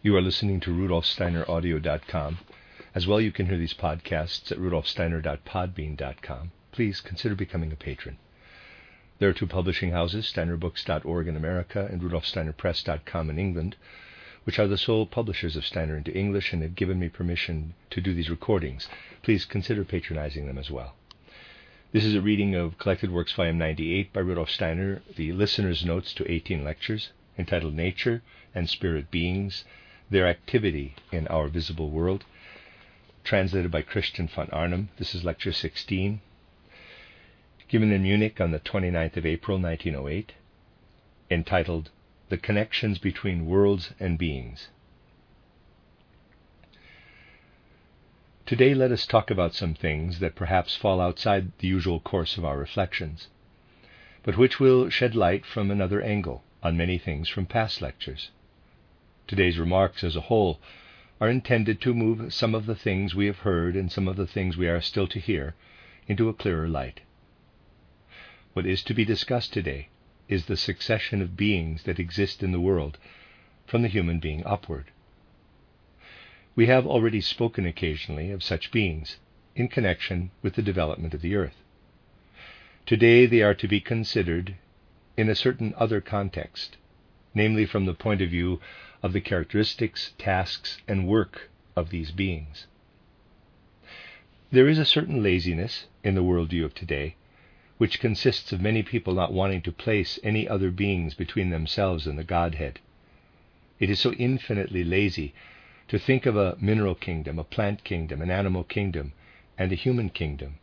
[0.00, 2.38] You are listening to rudolfsteineraudio.com.
[2.94, 6.52] As well, you can hear these podcasts at rudolfsteiner.podbean.com.
[6.70, 8.16] Please consider becoming a patron.
[9.18, 13.74] There are two publishing houses, steinerbooks.org in America and rudolfsteinerpress.com in England,
[14.44, 18.00] which are the sole publishers of Steiner into English and have given me permission to
[18.00, 18.88] do these recordings.
[19.24, 20.94] Please consider patronizing them as well.
[21.90, 26.14] This is a reading of Collected Works, Volume 98 by Rudolf Steiner, the listener's notes
[26.14, 28.22] to 18 lectures, entitled Nature
[28.54, 29.64] and Spirit Beings,
[30.10, 32.24] Their Activity in Our Visible World,
[33.24, 34.88] translated by Christian von Arnim.
[34.96, 36.20] This is Lecture 16
[37.68, 40.32] given in Munich on the 29th of April 1908,
[41.30, 41.90] entitled
[42.30, 44.68] The Connections Between Worlds and Beings.
[48.46, 52.44] Today, let us talk about some things that perhaps fall outside the usual course of
[52.46, 53.28] our reflections,
[54.22, 58.30] but which will shed light from another angle on many things from past lectures.
[59.28, 60.58] Today's remarks as a whole
[61.20, 64.26] are intended to move some of the things we have heard and some of the
[64.26, 65.54] things we are still to hear
[66.06, 67.00] into a clearer light.
[68.54, 69.90] What is to be discussed today
[70.30, 72.96] is the succession of beings that exist in the world,
[73.66, 74.86] from the human being upward.
[76.56, 79.18] We have already spoken occasionally of such beings
[79.54, 81.62] in connection with the development of the earth.
[82.86, 84.54] Today they are to be considered
[85.18, 86.78] in a certain other context,
[87.34, 88.58] namely from the point of view
[89.02, 92.66] of the characteristics, tasks, and work of these beings.
[94.50, 97.14] There is a certain laziness in the worldview of today
[97.78, 102.18] which consists of many people not wanting to place any other beings between themselves and
[102.18, 102.80] the Godhead.
[103.78, 105.32] It is so infinitely lazy
[105.86, 109.12] to think of a mineral kingdom, a plant kingdom, an animal kingdom,
[109.56, 110.56] and a human kingdom,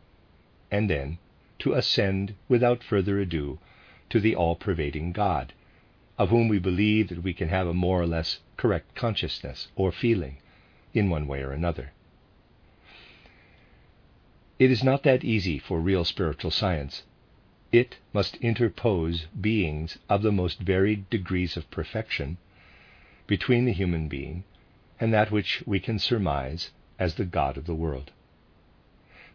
[0.70, 1.18] and then
[1.60, 3.58] to ascend without further ado
[4.10, 5.54] to the all pervading God,
[6.18, 9.92] of whom we believe that we can have a more or less correct consciousness or
[9.92, 10.38] feeling
[10.94, 11.92] in one way or another.
[14.58, 17.02] It is not that easy for real spiritual science.
[17.70, 22.38] It must interpose beings of the most varied degrees of perfection
[23.26, 24.44] between the human being
[24.98, 28.12] and that which we can surmise as the God of the world.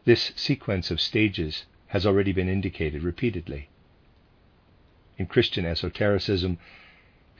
[0.05, 3.69] This sequence of stages has already been indicated repeatedly.
[5.19, 6.57] In Christian esotericism,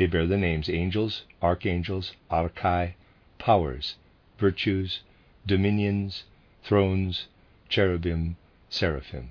[0.02, 2.96] they bear the names angels, archangels, archai,
[3.38, 3.98] powers,
[4.40, 5.02] virtues,
[5.46, 6.24] dominions,
[6.64, 7.28] thrones,
[7.70, 8.36] cherubim,
[8.68, 9.30] seraphim.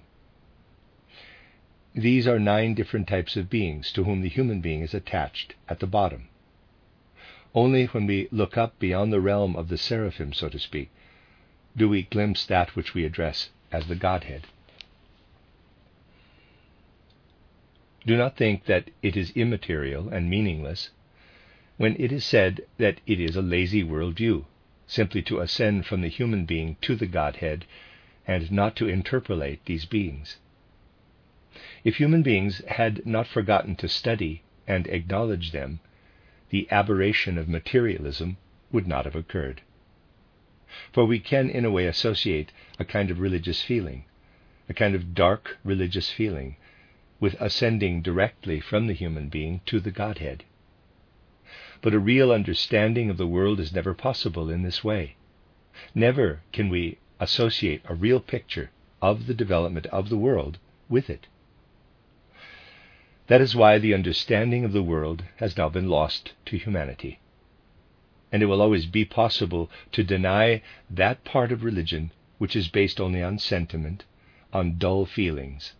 [1.92, 5.80] These are nine different types of beings to whom the human being is attached at
[5.80, 6.28] the bottom.
[7.52, 10.88] Only when we look up beyond the realm of the seraphim, so to speak,
[11.76, 14.46] do we glimpse that which we address as the Godhead.
[18.06, 20.88] Do not think that it is immaterial and meaningless
[21.76, 24.46] when it is said that it is a lazy world view,
[24.86, 27.66] simply to ascend from the human being to the Godhead
[28.26, 30.38] and not to interpolate these beings.
[31.84, 35.80] If human beings had not forgotten to study and acknowledge them,
[36.48, 38.38] the aberration of materialism
[38.72, 39.60] would not have occurred.
[40.90, 44.04] For we can, in a way, associate a kind of religious feeling,
[44.70, 46.56] a kind of dark religious feeling,
[47.20, 50.42] with ascending directly from the human being to the Godhead.
[51.82, 55.16] But a real understanding of the world is never possible in this way.
[55.94, 58.70] Never can we associate a real picture
[59.02, 60.58] of the development of the world
[60.88, 61.26] with it.
[63.28, 67.20] That is why the understanding of the world has now been lost to humanity.
[68.32, 73.00] And it will always be possible to deny that part of religion which is based
[73.00, 74.04] only on sentiment,
[74.52, 75.74] on dull feelings,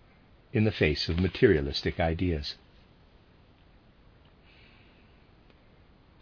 [0.53, 2.57] in the face of materialistic ideas.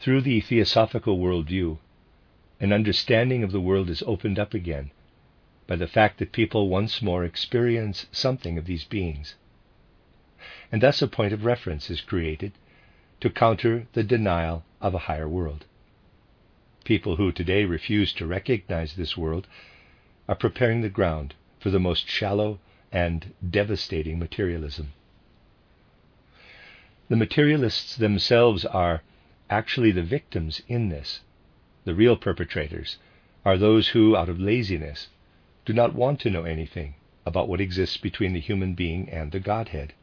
[0.00, 1.78] Through the theosophical worldview,
[2.60, 4.90] an understanding of the world is opened up again
[5.66, 9.34] by the fact that people once more experience something of these beings.
[10.72, 12.52] And thus a point of reference is created
[13.20, 15.66] to counter the denial of a higher world.
[16.84, 19.46] People who today refuse to recognize this world
[20.28, 22.60] are preparing the ground for the most shallow
[22.92, 24.92] and devastating materialism.
[27.08, 29.02] The materialists themselves are
[29.50, 31.20] actually the victims in this.
[31.84, 32.98] The real perpetrators
[33.44, 35.08] are those who, out of laziness,
[35.64, 36.94] do not want to know anything
[37.24, 39.94] about what exists between the human being and the Godhead.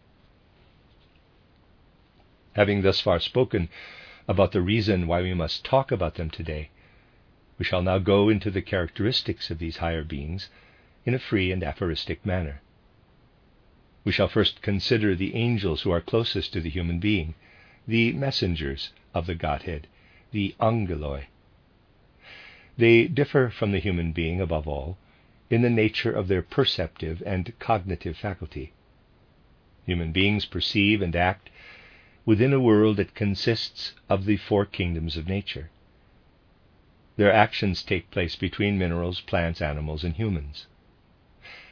[2.53, 3.69] Having thus far spoken
[4.27, 6.69] about the reason why we must talk about them today,
[7.57, 10.49] we shall now go into the characteristics of these higher beings
[11.05, 12.61] in a free and aphoristic manner.
[14.05, 17.33] We shall first consider the angels who are closest to the human being,
[17.87, 19.87] the messengers of the Godhead,
[20.31, 21.25] the angeloi.
[22.77, 24.97] They differ from the human being, above all,
[25.49, 28.73] in the nature of their perceptive and cognitive faculty.
[29.87, 31.49] Human beings perceive and act
[32.25, 35.71] within a world that consists of the four kingdoms of nature.
[37.17, 40.67] Their actions take place between minerals, plants, animals, and humans.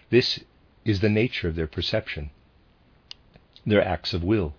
[0.09, 0.39] This
[0.85, 2.29] is the nature of their perception,
[3.65, 4.53] their acts of will.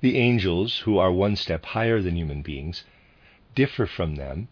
[0.00, 2.84] The angels, who are one step higher than human beings,
[3.54, 4.48] differ from them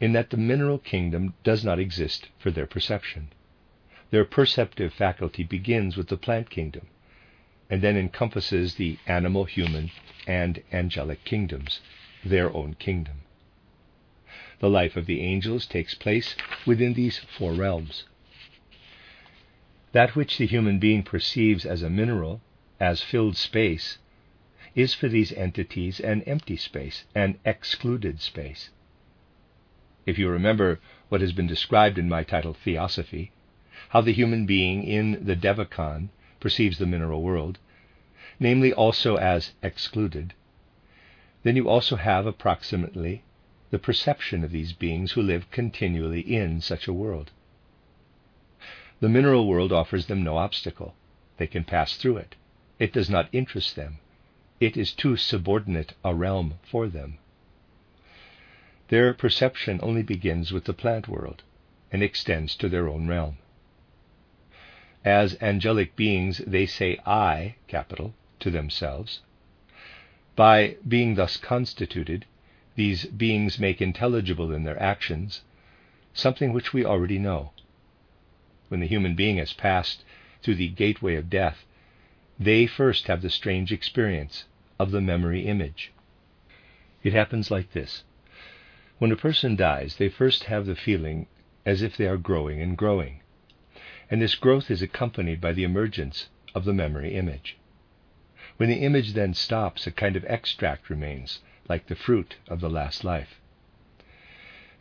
[0.00, 3.28] in that the mineral kingdom does not exist for their perception.
[4.10, 6.86] Their perceptive faculty begins with the plant kingdom
[7.70, 9.90] and then encompasses the animal, human,
[10.26, 11.80] and angelic kingdoms,
[12.24, 13.22] their own kingdom.
[14.58, 18.04] The life of the angels takes place within these four realms.
[19.92, 22.40] That which the human being perceives as a mineral,
[22.80, 23.98] as filled space,
[24.74, 28.70] is for these entities an empty space, an excluded space.
[30.06, 30.80] If you remember
[31.10, 33.32] what has been described in my title, Theosophy,
[33.90, 36.08] how the human being in the Devachan
[36.40, 37.58] perceives the mineral world,
[38.40, 40.32] namely also as excluded,
[41.42, 43.24] then you also have approximately
[43.70, 47.30] the perception of these beings who live continually in such a world.
[49.02, 50.94] The mineral world offers them no obstacle.
[51.36, 52.36] They can pass through it.
[52.78, 53.98] It does not interest them.
[54.60, 57.18] It is too subordinate a realm for them.
[58.90, 61.42] Their perception only begins with the plant world
[61.90, 63.38] and extends to their own realm.
[65.04, 69.22] As angelic beings, they say I, capital, to themselves.
[70.36, 72.24] By being thus constituted,
[72.76, 75.42] these beings make intelligible in their actions
[76.14, 77.50] something which we already know.
[78.72, 80.02] When the human being has passed
[80.42, 81.66] through the gateway of death,
[82.38, 84.46] they first have the strange experience
[84.78, 85.92] of the memory image.
[87.02, 88.02] It happens like this.
[88.96, 91.26] When a person dies, they first have the feeling
[91.66, 93.20] as if they are growing and growing,
[94.10, 97.58] and this growth is accompanied by the emergence of the memory image.
[98.56, 102.70] When the image then stops, a kind of extract remains, like the fruit of the
[102.70, 103.38] last life.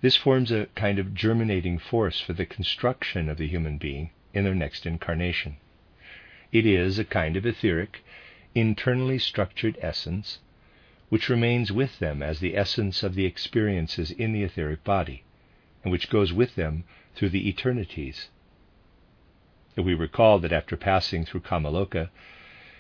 [0.01, 4.43] This forms a kind of germinating force for the construction of the human being in
[4.43, 5.57] their next incarnation.
[6.51, 8.03] It is a kind of etheric,
[8.55, 10.39] internally structured essence
[11.09, 15.23] which remains with them as the essence of the experiences in the etheric body,
[15.83, 16.83] and which goes with them
[17.13, 18.29] through the eternities.
[19.75, 22.09] If we recall that after passing through Kamaloka,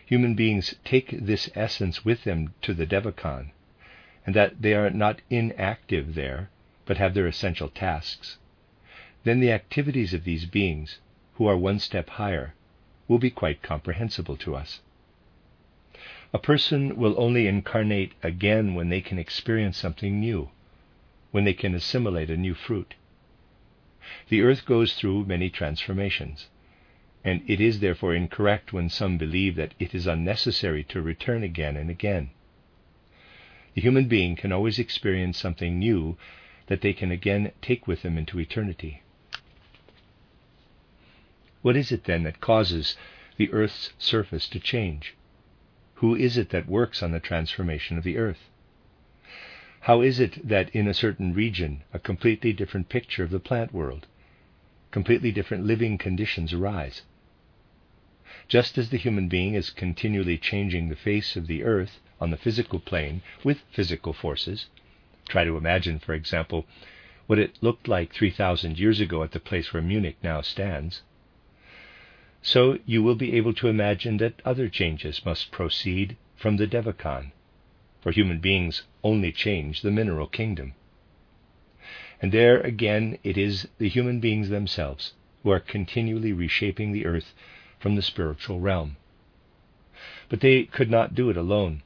[0.05, 3.51] human beings take this essence with them to the Devachan,
[4.25, 6.49] and that they are not inactive there,
[6.85, 8.37] but have their essential tasks,
[9.23, 10.99] then the activities of these beings,
[11.35, 12.53] who are one step higher,
[13.07, 14.81] will be quite comprehensible to us.
[16.33, 20.49] A person will only incarnate again when they can experience something new,
[21.31, 22.95] when they can assimilate a new fruit.
[24.29, 26.47] The earth goes through many transformations,
[27.23, 31.77] and it is therefore incorrect when some believe that it is unnecessary to return again
[31.77, 32.31] and again.
[33.73, 36.17] The human being can always experience something new
[36.71, 39.01] that they can again take with them into eternity.
[41.61, 42.95] What is it then that causes
[43.35, 45.13] the earth's surface to change?
[45.95, 48.49] Who is it that works on the transformation of the earth?
[49.81, 53.73] How is it that in a certain region a completely different picture of the plant
[53.73, 54.07] world,
[54.91, 57.01] completely different living conditions arise?
[58.47, 62.37] Just as the human being is continually changing the face of the earth on the
[62.37, 64.67] physical plane with physical forces.
[65.27, 66.65] Try to imagine, for example,
[67.27, 71.01] what it looked like 3,000 years ago at the place where Munich now stands.
[72.41, 77.31] So you will be able to imagine that other changes must proceed from the Devachan,
[78.01, 80.73] for human beings only change the mineral kingdom.
[82.21, 85.13] And there again it is the human beings themselves
[85.43, 87.33] who are continually reshaping the earth
[87.79, 88.97] from the spiritual realm.
[90.29, 91.83] But they could not do it alone.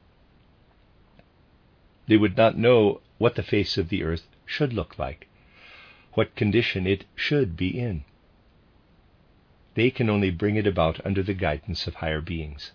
[2.08, 5.28] They would not know what the face of the earth should look like,
[6.14, 8.04] what condition it should be in.
[9.76, 12.72] They can only bring it about under the guidance of higher beings.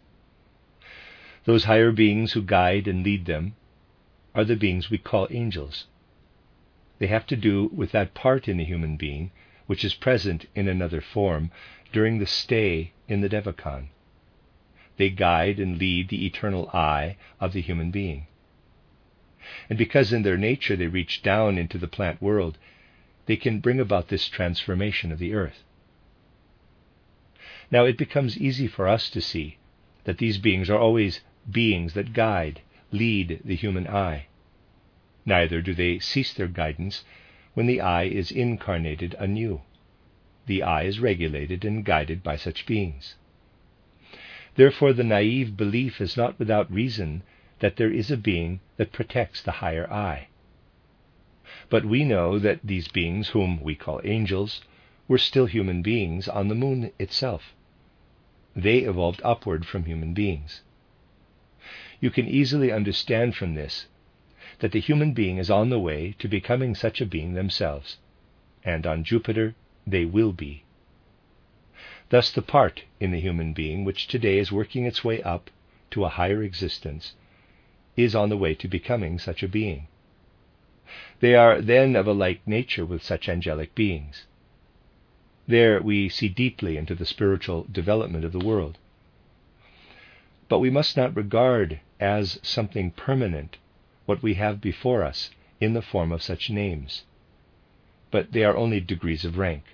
[1.45, 3.55] Those higher beings who guide and lead them
[4.35, 5.87] are the beings we call angels.
[6.99, 9.31] They have to do with that part in the human being
[9.67, 11.51] which is present in another form
[11.93, 13.89] during the stay in the Devachan.
[14.97, 18.27] They guide and lead the eternal I of the human being.
[19.69, 22.57] And because in their nature they reach down into the plant world,
[23.27, 25.65] they can bring about this transformation of the earth.
[27.71, 29.59] Now it becomes easy for us to see
[30.05, 34.27] that these beings are always beings that guide, lead the human I.
[35.25, 37.05] neither do they cease their guidance
[37.55, 39.63] when the I is incarnated anew.
[40.47, 43.17] The I is regulated and guided by such beings.
[44.55, 47.23] Therefore, the naive belief is not without reason
[47.61, 50.29] that there is a being that protects the higher I.
[51.69, 54.63] But we know that these beings, whom we call angels,
[55.07, 57.55] were still human beings on the moon itself.
[58.57, 60.63] They evolved upward from human beings.
[62.01, 63.87] You can easily understand from this
[64.61, 67.99] that the human being is on the way to becoming such a being themselves,
[68.65, 69.55] and on Jupiter
[69.87, 70.65] they will be.
[72.09, 75.51] Thus, the part in the human being which today is working its way up
[75.91, 77.15] to a higher existence
[78.03, 79.87] is on the way to becoming such a being.
[81.21, 84.27] They are then of a like nature with such angelic beings.
[85.47, 88.79] There we see deeply into the spiritual development of the world.
[90.49, 93.59] But we must not regard as something permanent
[94.07, 95.31] what we have before us
[95.61, 97.05] in the form of such names,
[98.11, 99.65] but they are only degrees of rank.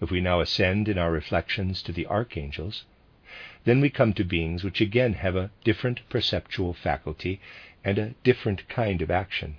[0.00, 2.84] If we now ascend in our reflections to the archangels,
[3.64, 7.40] then we come to beings which again have a different perceptual faculty
[7.84, 9.56] and a different kind of action.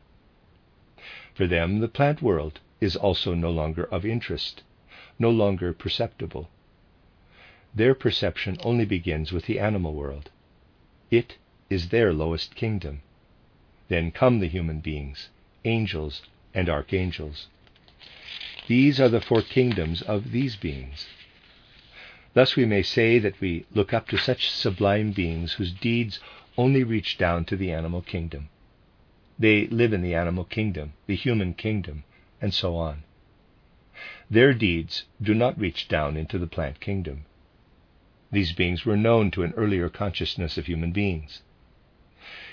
[1.33, 4.63] For them, the plant world is also no longer of interest,
[5.17, 6.49] no longer perceptible.
[7.73, 10.29] Their perception only begins with the animal world.
[11.09, 11.37] It
[11.69, 13.01] is their lowest kingdom.
[13.87, 15.29] Then come the human beings,
[15.65, 17.47] angels, and archangels.
[18.67, 21.07] These are the four kingdoms of these beings.
[22.33, 26.19] Thus we may say that we look up to such sublime beings whose deeds
[26.57, 28.49] only reach down to the animal kingdom.
[29.37, 32.03] They live in the animal kingdom, the human kingdom,
[32.41, 33.03] and so on.
[34.29, 37.25] Their deeds do not reach down into the plant kingdom.
[38.31, 41.43] These beings were known to an earlier consciousness of human beings.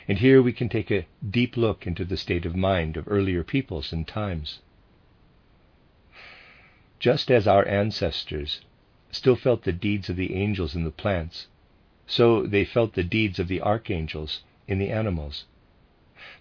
[0.07, 3.43] And here we can take a deep look into the state of mind of earlier
[3.43, 4.61] peoples and times.
[6.99, 8.61] Just as our ancestors
[9.11, 11.47] still felt the deeds of the angels in the plants,
[12.07, 15.45] so they felt the deeds of the archangels in the animals.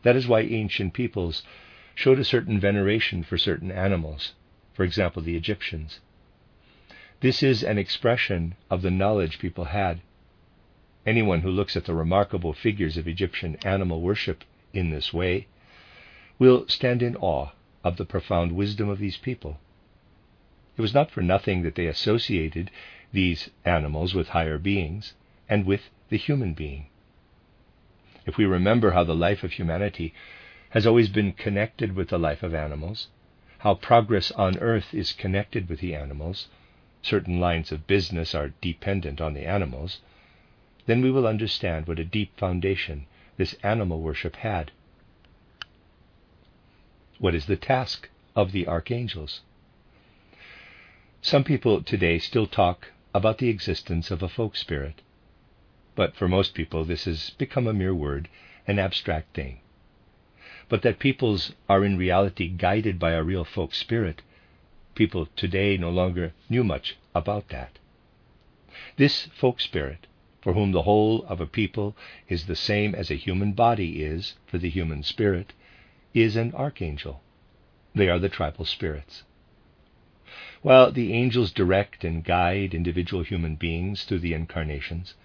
[0.03, 1.43] That is why ancient peoples
[1.95, 4.33] showed a certain veneration for certain animals,
[4.73, 5.99] for example, the Egyptians.
[7.21, 10.01] This is an expression of the knowledge people had
[11.05, 15.47] Anyone who looks at the remarkable figures of Egyptian animal worship in this way
[16.37, 17.49] will stand in awe
[17.83, 19.59] of the profound wisdom of these people.
[20.79, 22.71] It was not for nothing that they associated
[23.11, 25.13] these animals with higher beings
[25.49, 26.85] and with the human being.
[28.25, 30.13] If we remember how the life of humanity
[30.69, 33.09] has always been connected with the life of animals,
[33.57, 36.47] how progress on earth is connected with the animals,
[37.01, 39.99] certain lines of business are dependent on the animals,
[40.85, 43.05] then we will understand what a deep foundation
[43.35, 44.71] this animal worship had.
[47.17, 49.41] What is the task of the archangels?
[51.21, 55.01] Some people today still talk about the existence of a folk spirit,
[55.93, 58.29] but for most people this has become a mere word,
[58.65, 59.59] an abstract thing.
[60.69, 64.21] But that peoples are in reality guided by a real folk spirit,
[64.95, 67.79] people today no longer knew much about that.
[68.95, 70.07] This folk spirit
[70.41, 71.97] for whom the whole of a people
[72.29, 75.51] is the same as a human body is for the human spirit,
[76.13, 77.21] is an archangel.
[77.93, 79.23] They are the tribal spirits.
[80.61, 85.15] While the angels direct and guide individual human beings through the incarnations,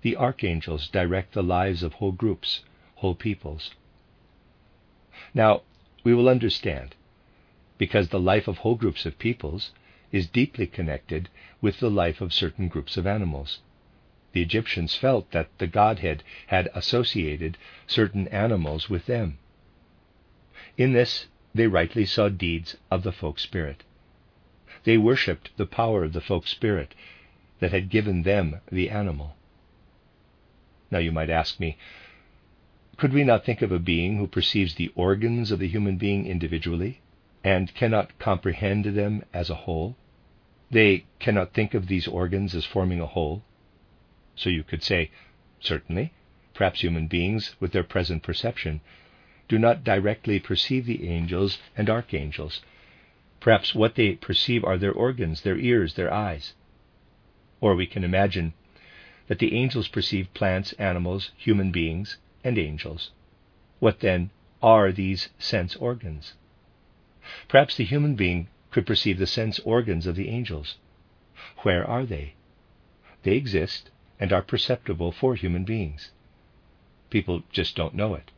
[0.00, 2.64] the archangels direct the lives of whole groups,
[2.96, 3.70] whole peoples.
[5.32, 5.62] Now,
[6.02, 6.96] we will understand,
[7.78, 9.70] because the life of whole groups of peoples
[10.10, 11.28] is deeply connected
[11.60, 13.60] with the life of certain groups of animals
[14.32, 19.38] the Egyptians felt that the Godhead had associated certain animals with them.
[20.78, 23.82] In this, they rightly saw deeds of the folk spirit.
[24.84, 26.94] They worshipped the power of the folk spirit
[27.60, 29.36] that had given them the animal.
[30.90, 31.76] Now you might ask me,
[32.96, 36.26] could we not think of a being who perceives the organs of the human being
[36.26, 37.00] individually
[37.42, 39.96] and cannot comprehend them as a whole?
[40.70, 43.42] They cannot think of these organs as forming a whole.
[44.34, 45.10] So you could say,
[45.60, 46.12] certainly,
[46.54, 48.80] perhaps human beings, with their present perception,
[49.48, 52.62] do not directly perceive the angels and archangels.
[53.42, 56.54] Perhaps what they perceive are their organs, their ears, their eyes.
[57.60, 58.52] Or we can imagine
[59.26, 63.10] that the angels perceive plants, animals, human beings, and angels.
[63.80, 64.30] What then
[64.62, 66.34] are these sense organs?
[67.48, 70.76] Perhaps the human being could perceive the sense organs of the angels.
[71.62, 72.34] Where are they?
[73.24, 76.12] They exist, and are perceptible for human beings.
[77.10, 78.30] People just don't know it.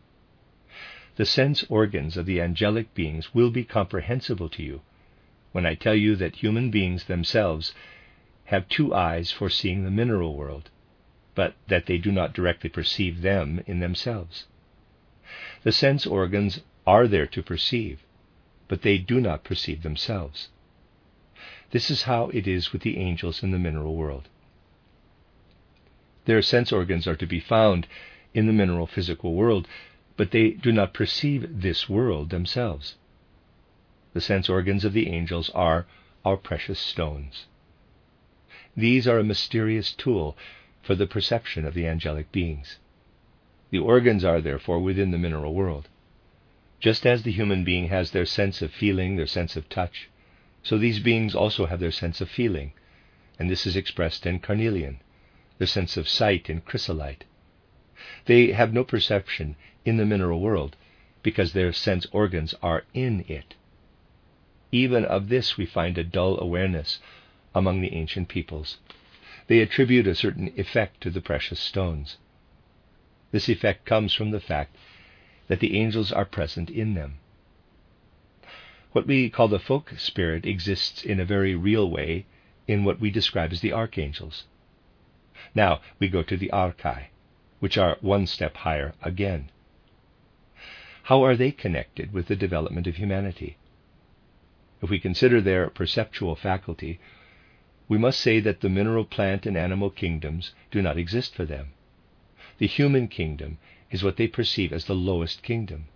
[1.16, 4.80] the sense organs of the angelic beings will be comprehensible to you
[5.54, 7.74] when I tell you that human beings themselves
[8.46, 10.68] have two eyes for seeing the mineral world,
[11.36, 14.46] but that they do not directly perceive them in themselves.
[15.62, 18.02] The sense organs are there to perceive,
[18.66, 20.48] but they do not perceive themselves.
[21.70, 24.28] This is how it is with the angels in the mineral world.
[26.24, 27.86] Their sense organs are to be found
[28.34, 29.68] in the mineral physical world,
[30.16, 32.96] but they do not perceive this world themselves.
[34.14, 35.86] The sense organs of the angels are
[36.24, 37.46] our precious stones.
[38.76, 40.38] These are a mysterious tool
[40.82, 42.78] for the perception of the angelic beings.
[43.70, 45.88] The organs are, therefore, within the mineral world.
[46.78, 50.08] Just as the human being has their sense of feeling, their sense of touch,
[50.62, 52.72] so these beings also have their sense of feeling,
[53.36, 55.00] and this is expressed in carnelian,
[55.58, 57.24] their sense of sight in chrysolite.
[58.26, 60.76] They have no perception in the mineral world
[61.24, 63.56] because their sense organs are in it.
[64.74, 66.98] Even of this we find a dull awareness
[67.54, 68.78] among the ancient peoples.
[69.46, 72.18] They attribute a certain effect to the precious stones.
[73.30, 74.74] This effect comes from the fact
[75.46, 77.20] that the angels are present in them.
[78.90, 82.26] What we call the folk spirit exists in a very real way
[82.66, 84.42] in what we describe as the archangels.
[85.54, 87.10] Now we go to the archai,
[87.60, 89.52] which are one step higher again.
[91.04, 93.56] How are they connected with the development of humanity?
[94.84, 97.00] If we consider their perceptual faculty,
[97.88, 101.72] we must say that the mineral, plant, and animal kingdoms do not exist for them.
[102.58, 103.58] The human kingdom
[103.90, 105.86] is what they perceive as the lowest kingdom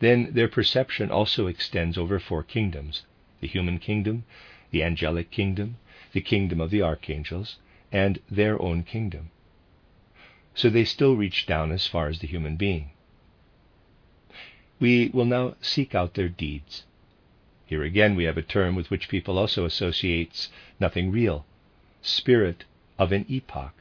[0.00, 3.04] then their perception also extends over four kingdoms
[3.40, 4.24] the human kingdom,
[4.70, 5.76] the angelic kingdom,
[6.12, 7.58] the kingdom of the archangels,
[7.92, 9.30] and their own kingdom.
[10.54, 12.90] So they still reach down as far as the human being.
[14.80, 16.84] We will now seek out their deeds.
[17.66, 21.46] Here again we have a term with which people also associates nothing real
[22.02, 22.64] spirit
[22.98, 23.72] of an epoch,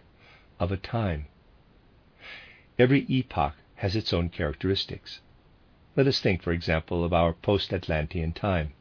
[0.57, 1.25] of a time.
[2.79, 5.19] Every epoch has its own characteristics.
[5.97, 8.71] Let us think, for example, of our post Atlantean time.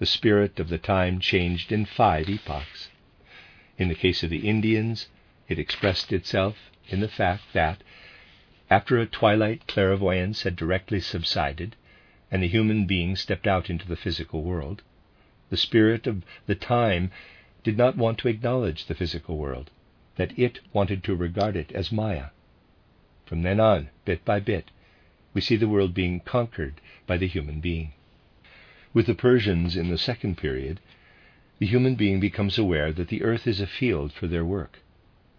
[0.00, 2.88] The spirit of the time changed in five epochs.
[3.78, 5.08] In the case of the Indians,
[5.48, 6.56] it expressed itself
[6.88, 7.82] in the fact that,
[8.68, 11.76] after a twilight clairvoyance had directly subsided,
[12.34, 14.82] and the human being stepped out into the physical world,
[15.50, 17.12] the spirit of the time
[17.62, 19.70] did not want to acknowledge the physical world,
[20.16, 22.30] that it wanted to regard it as Maya.
[23.24, 24.72] From then on, bit by bit,
[25.32, 27.92] we see the world being conquered by the human being.
[28.92, 30.80] With the Persians in the second period,
[31.60, 34.80] the human being becomes aware that the earth is a field for their work.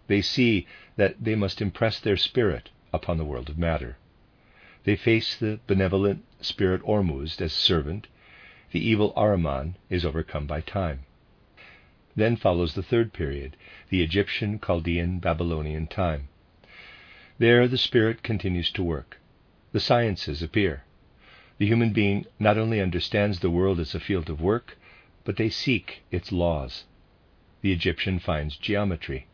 [0.06, 3.98] They see that they must impress their spirit upon the world of matter.
[4.86, 8.06] They face the benevolent spirit Ormuzd as servant.
[8.70, 11.00] The evil Ahriman is overcome by time.
[12.14, 13.56] Then follows the third period,
[13.88, 16.28] the Egyptian, Chaldean, Babylonian time.
[17.38, 19.18] There the spirit continues to work
[19.72, 20.84] the sciences appear.
[21.58, 24.78] The human being not only understands the world as a field of work,
[25.24, 26.84] but they seek its laws.
[27.60, 29.26] The Egyptian finds geometry.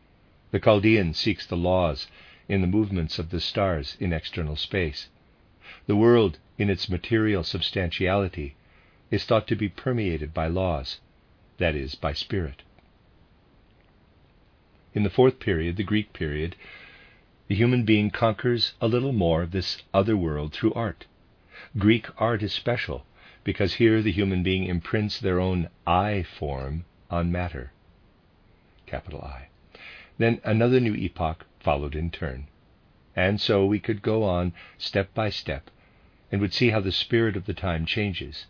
[0.49, 2.07] The Chaldean seeks the laws
[2.49, 5.09] in the movements of the stars in external space.
[5.87, 8.55] The world, in its material substantiality,
[9.09, 10.99] is thought to be permeated by laws,
[11.57, 12.61] that is, by spirit.
[14.93, 16.55] In the fourth period, the Greek period,
[17.47, 21.05] the human being conquers a little more of this other world through art.
[21.77, 23.05] Greek art is special
[23.43, 27.71] because here the human being imprints their own I form on matter.
[28.85, 29.47] Capital I.
[30.17, 32.47] Then another new epoch followed in turn.
[33.15, 35.69] And so we could go on step by step
[36.31, 38.47] and would see how the spirit of the time changes.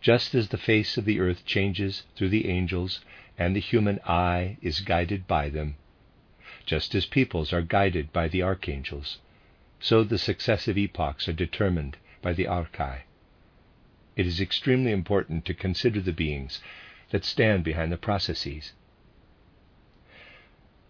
[0.00, 3.04] Just as the face of the earth changes through the angels
[3.38, 5.76] and the human I is guided by them,
[6.66, 9.18] just as peoples are guided by the archangels,
[9.80, 13.02] so the successive epochs are determined by the archai.
[14.16, 16.60] It is extremely important to consider the beings
[17.10, 18.72] that stand behind the processes.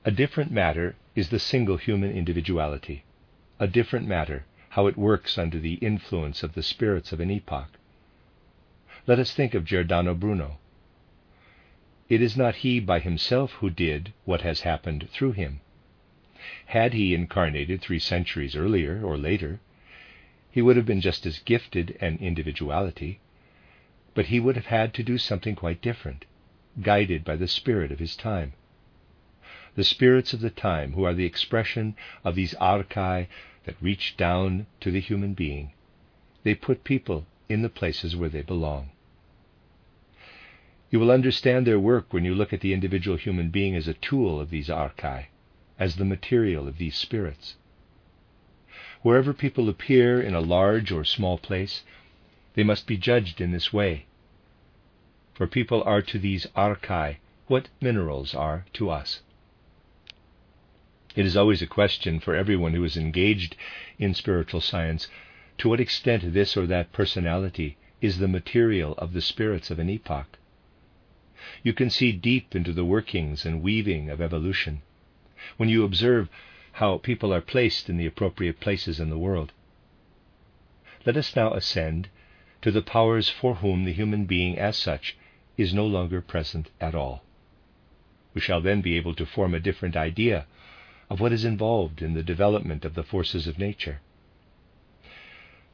[0.05, 3.05] A different matter is the single human individuality.
[3.61, 7.79] A different matter how it works under the influence of the spirits of an epoch.
[9.07, 10.59] Let us think of Giordano Bruno.
[12.09, 15.61] It is not he by himself who did what has happened through him.
[16.67, 19.61] Had he incarnated three centuries earlier or later,
[20.51, 23.21] he would have been just as gifted an individuality,
[24.15, 26.25] but he would have had to do something quite different,
[26.81, 28.55] guided by the spirit of his time.
[29.75, 33.27] The spirits of the time who are the expression of these archai
[33.65, 35.73] that reach down to the human being.
[36.43, 38.91] They put people in the places where they belong.
[40.91, 43.95] You will understand their work when you look at the individual human being as a
[43.95, 45.27] tool of these archai,
[45.79, 47.57] as the material of these spirits.
[49.01, 51.83] Wherever people appear in a large or small place,
[52.55, 54.05] they must be judged in this way.
[55.33, 59.23] For people are to these archai what minerals are to us.
[61.15, 63.55] It is always a question for everyone who is engaged
[63.99, 65.09] in spiritual science
[65.59, 69.91] to what extent this or that personality is the material of the spirits of an
[69.91, 70.39] epoch.
[71.63, 74.81] You can see deep into the workings and weaving of evolution
[75.59, 76.31] when you observe
[76.73, 79.53] how people are placed in the appropriate places in the world.
[81.05, 82.09] Let us now ascend
[82.63, 85.19] to the powers for whom the human being as such
[85.59, 87.23] is no longer present at all.
[88.33, 90.47] We shall then be able to form a different idea
[91.13, 94.01] of what is involved in the development of the forces of nature.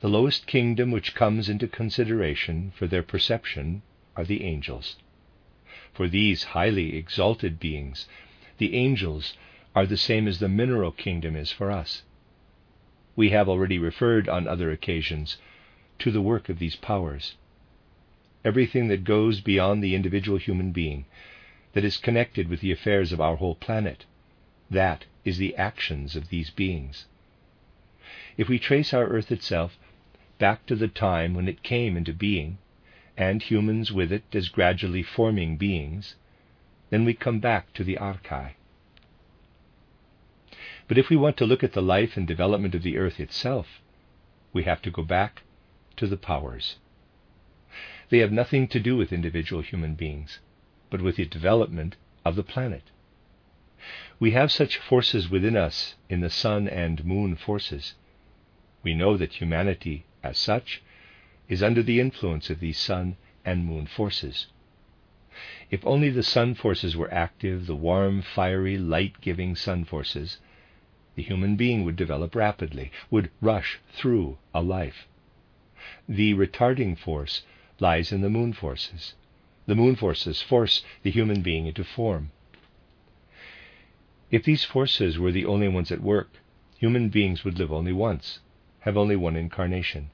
[0.00, 3.82] The lowest kingdom which comes into consideration for their perception
[4.16, 4.96] are the angels.
[5.94, 8.08] For these highly exalted beings,
[8.56, 9.34] the angels
[9.76, 12.02] are the same as the mineral kingdom is for us.
[13.14, 15.36] We have already referred on other occasions
[16.00, 17.36] to the work of these powers.
[18.44, 21.04] Everything that goes beyond the individual human being,
[21.74, 24.04] that is connected with the affairs of our whole planet,
[24.70, 27.06] that is the actions of these beings.
[28.36, 29.78] If we trace our earth itself
[30.38, 32.58] back to the time when it came into being,
[33.16, 36.14] and humans with it as gradually forming beings,
[36.90, 38.52] then we come back to the archai.
[40.86, 43.80] But if we want to look at the life and development of the earth itself,
[44.52, 45.42] we have to go back
[45.96, 46.76] to the powers.
[48.08, 50.38] They have nothing to do with individual human beings,
[50.88, 52.84] but with the development of the planet.
[54.18, 57.94] We have such forces within us in the sun and moon forces.
[58.82, 60.82] We know that humanity, as such,
[61.48, 64.48] is under the influence of these sun and moon forces.
[65.70, 70.38] If only the sun forces were active, the warm, fiery, light giving sun forces,
[71.14, 75.06] the human being would develop rapidly, would rush through a life.
[76.08, 77.42] The retarding force
[77.78, 79.14] lies in the moon forces.
[79.66, 82.32] The moon forces force the human being into form.
[84.30, 86.30] If these forces were the only ones at work,
[86.78, 88.40] human beings would live only once,
[88.80, 90.10] have only one incarnation.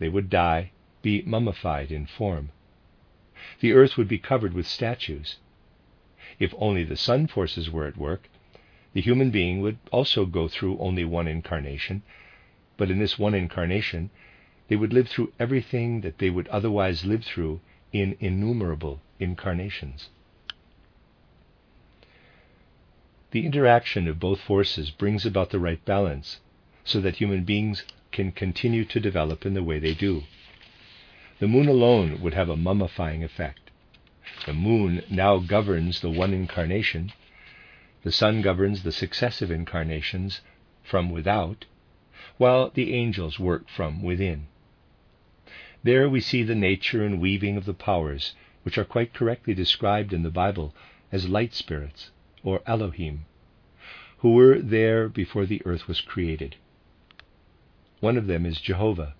[0.00, 2.50] They would die, be mummified in form.
[3.60, 5.38] The earth would be covered with statues.
[6.40, 8.28] If only the sun forces were at work,
[8.94, 12.02] the human being would also go through only one incarnation,
[12.76, 14.10] but in this one incarnation,
[14.66, 17.60] they would live through everything that they would otherwise live through
[17.92, 20.10] in innumerable incarnations.
[23.32, 26.38] The interaction of both forces brings about the right balance
[26.84, 30.22] so that human beings can continue to develop in the way they do.
[31.40, 33.72] The moon alone would have a mummifying effect.
[34.46, 37.12] The moon now governs the one incarnation,
[38.04, 40.40] the sun governs the successive incarnations
[40.84, 41.64] from without,
[42.38, 44.46] while the angels work from within.
[45.82, 50.12] There we see the nature and weaving of the powers, which are quite correctly described
[50.12, 50.72] in the Bible
[51.10, 52.12] as light spirits,
[52.46, 53.24] or Elohim,
[54.18, 56.54] who were there before the earth was created.
[57.98, 59.14] One of them is Jehovah,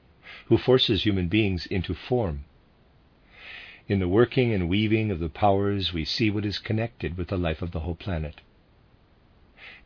[0.47, 2.45] who forces human beings into form.
[3.89, 7.37] In the working and weaving of the powers, we see what is connected with the
[7.37, 8.43] life of the whole planet.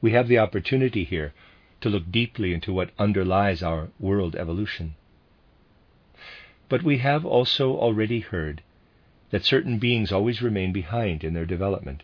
[0.03, 1.33] We have the opportunity here
[1.81, 4.97] to look deeply into what underlies our world evolution.
[6.69, 8.63] But we have also already heard
[9.31, 12.03] that certain beings always remain behind in their development.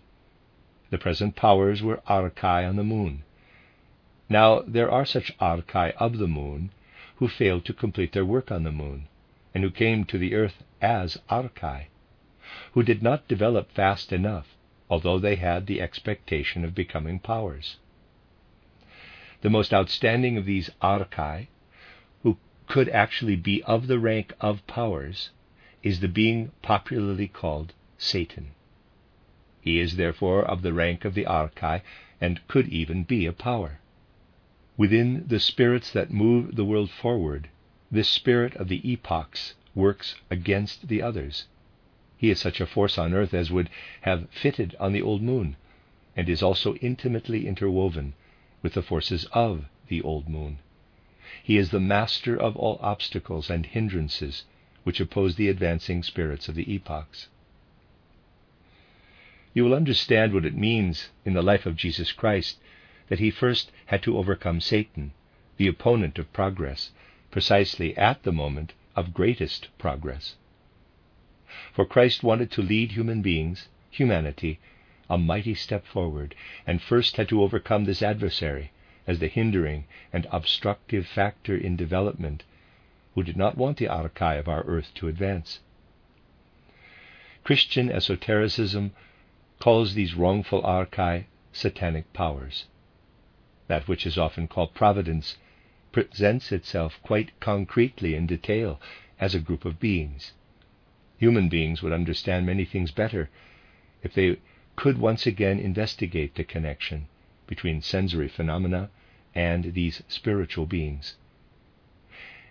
[0.88, 3.24] The present powers were archai on the moon.
[4.28, 6.70] Now there are such archai of the moon
[7.16, 9.08] who failed to complete their work on the moon,
[9.54, 11.86] and who came to the earth as archai,
[12.72, 14.54] who did not develop fast enough,
[14.88, 17.78] although they had the expectation of becoming powers.
[19.40, 21.48] The most outstanding of these archai,
[22.22, 25.30] who could actually be of the rank of powers,
[25.82, 28.52] is the being popularly called Satan.
[29.68, 31.82] He is therefore of the rank of the archai
[32.20, 33.80] and could even be a power.
[34.76, 37.48] Within the spirits that move the world forward,
[37.90, 41.48] this spirit of the epochs works against the others.
[42.16, 43.68] He is such a force on earth as would
[44.02, 45.56] have fitted on the old moon,
[46.16, 48.14] and is also intimately interwoven
[48.62, 50.58] with the forces of the old moon.
[51.42, 54.44] He is the master of all obstacles and hindrances
[54.84, 57.26] which oppose the advancing spirits of the epochs.
[59.56, 62.58] You will understand what it means in the life of Jesus Christ
[63.08, 65.12] that he first had to overcome Satan,
[65.56, 66.90] the opponent of progress,
[67.30, 70.34] precisely at the moment of greatest progress.
[71.72, 74.58] For Christ wanted to lead human beings, humanity,
[75.08, 76.34] a mighty step forward,
[76.66, 78.72] and first had to overcome this adversary
[79.06, 82.42] as the hindering and obstructive factor in development
[83.14, 85.60] who did not want the archai of our earth to advance.
[87.42, 88.92] Christian esotericism
[89.58, 92.66] calls these wrongful archai satanic powers.
[93.68, 95.36] That which is often called providence
[95.92, 98.80] presents itself quite concretely in detail
[99.18, 100.32] as a group of beings.
[101.18, 103.30] Human beings would understand many things better
[104.02, 104.36] if they
[104.76, 107.08] could once again investigate the connection
[107.46, 108.90] between sensory phenomena
[109.34, 111.16] and these spiritual beings.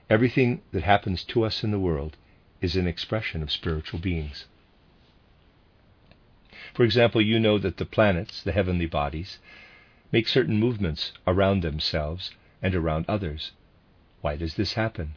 [0.10, 2.18] Everything that happens to us in the world
[2.62, 4.46] is an expression of spiritual beings.
[6.73, 9.39] For example, you know that the planets, the heavenly bodies,
[10.12, 13.51] make certain movements around themselves and around others.
[14.21, 15.15] Why does this happen?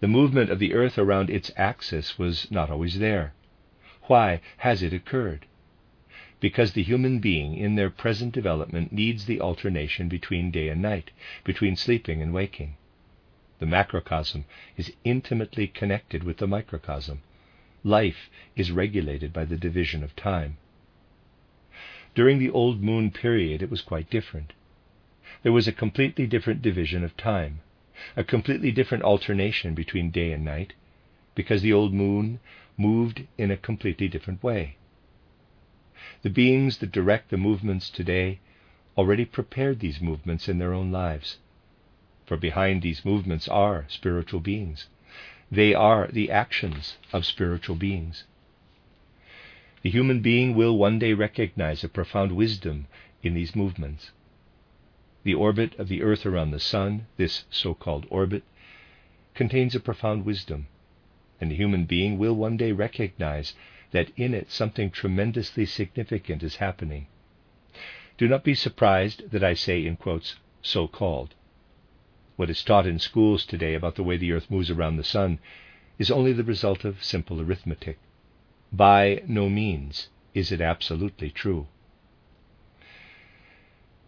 [0.00, 3.34] The movement of the Earth around its axis was not always there.
[4.02, 5.46] Why has it occurred?
[6.40, 11.10] Because the human being, in their present development, needs the alternation between day and night,
[11.42, 12.76] between sleeping and waking.
[13.58, 14.44] The macrocosm
[14.76, 17.22] is intimately connected with the microcosm.
[17.84, 20.56] Life is regulated by the division of time.
[22.14, 24.52] During the old moon period, it was quite different.
[25.42, 27.60] There was a completely different division of time,
[28.16, 30.72] a completely different alternation between day and night,
[31.34, 32.40] because the old moon
[32.76, 34.76] moved in a completely different way.
[36.22, 38.40] The beings that direct the movements today
[38.96, 41.38] already prepared these movements in their own lives
[42.28, 44.88] for behind these movements are spiritual beings.
[45.50, 48.24] They are the actions of spiritual beings.
[49.82, 52.86] The human being will one day recognize a profound wisdom
[53.22, 54.10] in these movements.
[55.22, 58.44] The orbit of the Earth around the Sun, this so called orbit,
[59.34, 60.66] contains a profound wisdom,
[61.40, 63.54] and the human being will one day recognize
[63.92, 67.06] that in it something tremendously significant is happening.
[68.18, 71.34] Do not be surprised that I say, in quotes, so called.
[72.38, 75.40] What is taught in schools today about the way the earth moves around the sun
[75.98, 77.98] is only the result of simple arithmetic.
[78.72, 81.66] By no means is it absolutely true.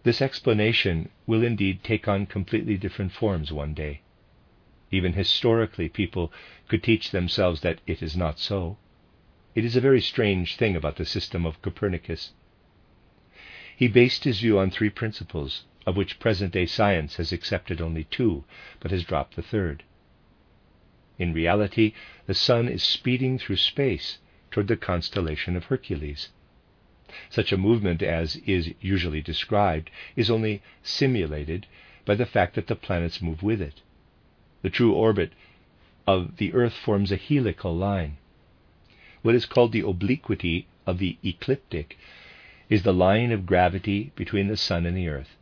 [0.04, 4.00] This explanation will indeed take on completely different forms one day.
[4.92, 6.32] Even historically, people
[6.68, 8.76] could teach themselves that it is not so.
[9.56, 12.30] It is a very strange thing about the system of Copernicus.
[13.76, 18.04] He based his view on three principles of which present day science has accepted only
[18.04, 18.44] two,
[18.80, 19.82] but has dropped the third.
[21.18, 21.92] In reality,
[22.26, 24.18] the Sun is speeding through space
[24.50, 26.28] toward the constellation of Hercules.
[27.28, 31.66] Such a movement as is usually described is only simulated
[32.04, 33.82] by the fact that the planets move with it.
[34.62, 35.32] The true orbit
[36.06, 38.16] of the Earth forms a helical line.
[39.22, 41.98] What is called the obliquity of the ecliptic
[42.68, 45.36] is the line of gravity between the Sun and the Earth.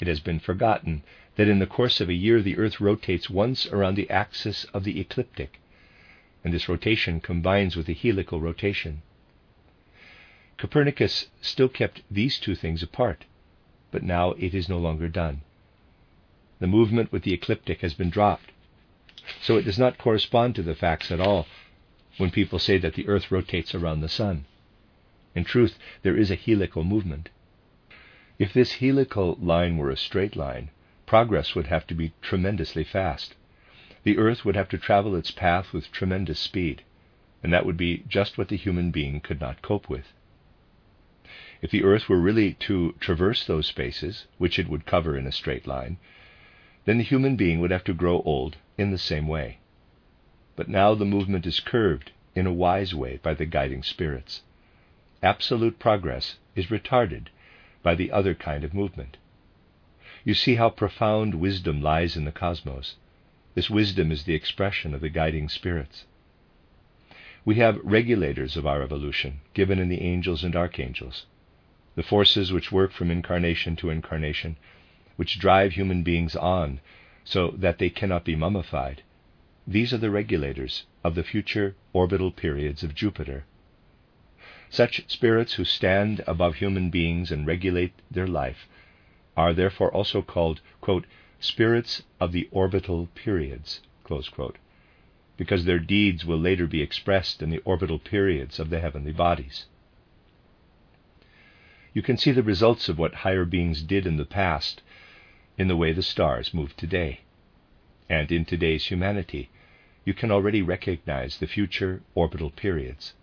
[0.00, 1.02] It has been forgotten
[1.36, 4.84] that in the course of a year the Earth rotates once around the axis of
[4.84, 5.60] the ecliptic,
[6.42, 9.02] and this rotation combines with the helical rotation.
[10.56, 13.26] Copernicus still kept these two things apart,
[13.90, 15.42] but now it is no longer done.
[16.60, 18.52] The movement with the ecliptic has been dropped,
[19.42, 21.46] so it does not correspond to the facts at all
[22.16, 24.46] when people say that the Earth rotates around the Sun.
[25.34, 27.28] In truth, there is a helical movement.
[28.40, 30.70] If this helical line were a straight line,
[31.04, 33.34] progress would have to be tremendously fast.
[34.02, 36.80] The Earth would have to travel its path with tremendous speed,
[37.42, 40.14] and that would be just what the human being could not cope with.
[41.60, 45.32] If the Earth were really to traverse those spaces, which it would cover in a
[45.32, 45.98] straight line,
[46.86, 49.58] then the human being would have to grow old in the same way.
[50.56, 54.40] But now the movement is curved in a wise way by the guiding spirits.
[55.22, 57.26] Absolute progress is retarded
[57.82, 59.16] by the other kind of movement.
[60.24, 62.96] You see how profound wisdom lies in the cosmos.
[63.54, 66.04] This wisdom is the expression of the guiding spirits.
[67.44, 71.26] We have regulators of our evolution, given in the angels and archangels,
[71.94, 74.56] the forces which work from incarnation to incarnation,
[75.16, 76.80] which drive human beings on
[77.24, 79.02] so that they cannot be mummified.
[79.66, 83.44] These are the regulators of the future orbital periods of Jupiter.
[84.70, 88.66] Such spirits who stand above human beings and regulate their life
[89.36, 91.06] are therefore also called, quote,
[91.40, 94.56] spirits of the orbital periods, quote,
[95.36, 99.66] because their deeds will later be expressed in the orbital periods of the heavenly bodies.
[101.92, 104.82] you can see the results of what higher beings did in the past
[105.58, 107.20] in the way the stars move today.
[108.08, 109.50] And in today's humanity,
[110.04, 113.14] you can already recognize the future orbital periods.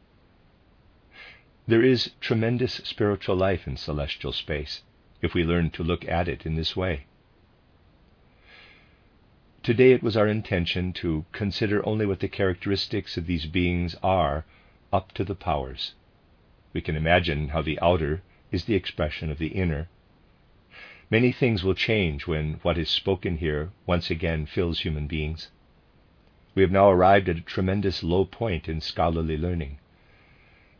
[1.69, 4.83] There is tremendous spiritual life in celestial space
[5.21, 7.07] if we learn to look at it in this way.
[9.63, 14.45] Today it was our intention to consider only what the characteristics of these beings are
[14.93, 15.93] up to the powers.
[16.71, 19.89] We can imagine how the outer is the expression of the inner.
[21.09, 25.51] Many things will change when what is spoken here once again fills human beings.
[26.55, 29.79] We have now arrived at a tremendous low point in scholarly learning.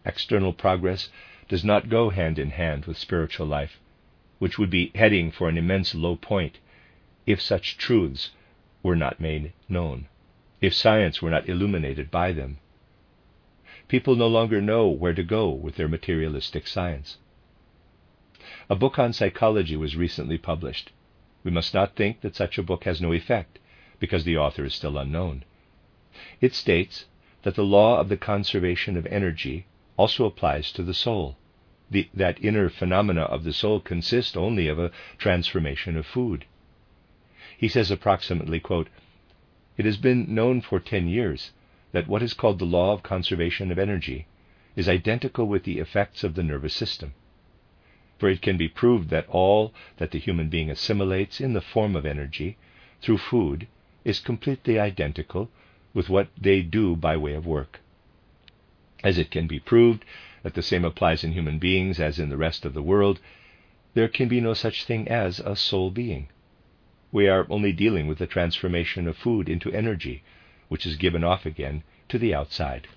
[0.10, 1.10] External progress
[1.50, 3.78] does not go hand in hand with spiritual life,
[4.40, 6.60] which would be heading for an immense low point
[7.26, 8.32] if such truths
[8.82, 10.08] were not made known,
[10.62, 12.58] if science were not illuminated by them.
[13.90, 17.18] People no longer know where to go with their materialistic science.
[18.70, 20.94] A book on psychology was recently published.
[21.44, 23.60] We must not think that such a book has no effect,
[24.00, 25.44] because the author is still unknown.
[26.40, 27.08] It states
[27.42, 29.66] that the law of the conservation of energy
[29.98, 31.36] also applies to the soul.
[31.90, 36.46] The, that inner phenomena of the soul consist only of a transformation of food.
[37.58, 38.90] He says approximately, quote,
[39.78, 41.52] It has been known for 10 years
[41.92, 44.28] that what is called the law of conservation of energy
[44.76, 47.14] is identical with the effects of the nervous system.
[48.20, 51.96] For it can be proved that all that the human being assimilates in the form
[51.96, 52.58] of energy
[53.02, 53.68] through food
[54.04, 55.50] is completely identical
[55.94, 57.80] with what they do by way of work.
[59.08, 60.04] As it can be proved
[60.44, 63.22] that the same applies in human beings as in the rest of the world,
[63.94, 66.28] there can be no such thing as a soul being.
[67.14, 70.24] We are only dealing with the transformation of food into energy,
[70.68, 72.90] which is given off again to the outside.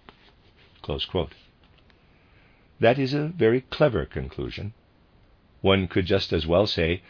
[2.80, 4.72] That is a very clever conclusion.
[5.60, 7.02] One could just as well say,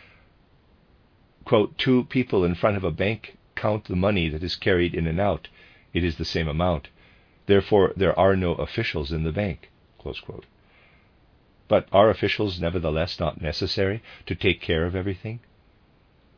[1.46, 5.06] quote, two people in front of a bank count the money that is carried in
[5.06, 5.48] and out.
[5.94, 6.88] It is the same amount.
[7.50, 9.70] Therefore, there are no officials in the bank.
[11.66, 15.40] But are officials nevertheless not necessary to take care of everything?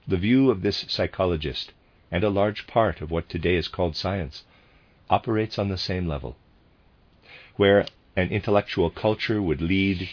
[0.09, 1.75] The view of this psychologist,
[2.11, 4.45] and a large part of what today is called science,
[5.11, 6.35] operates on the same level.
[7.57, 7.85] Where
[8.17, 10.09] an intellectual culture would lead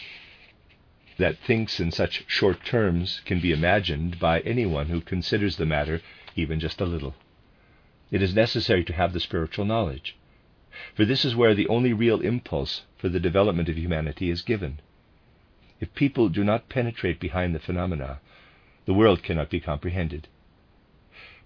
[1.16, 6.02] that thinks in such short terms can be imagined by anyone who considers the matter
[6.36, 7.14] even just a little.
[8.10, 10.14] It is necessary to have the spiritual knowledge,
[10.94, 14.80] for this is where the only real impulse for the development of humanity is given.
[15.80, 18.20] If people do not penetrate behind the phenomena,
[18.84, 20.28] the world cannot be comprehended.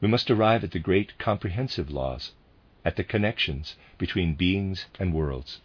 [0.01, 2.33] We must arrive at the great comprehensive laws,
[2.85, 5.61] at the connections between beings and worlds.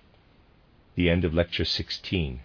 [0.96, 2.42] The end of Lecture 16.